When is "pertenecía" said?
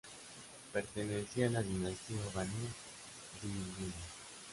0.73-1.45